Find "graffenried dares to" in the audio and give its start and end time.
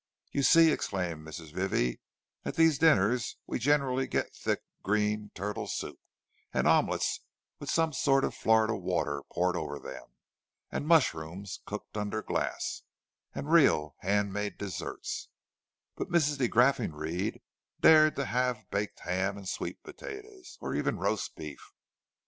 16.47-18.25